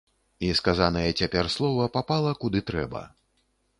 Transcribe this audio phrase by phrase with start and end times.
[0.47, 3.07] І сказанае цяпер слова папала куды трэба.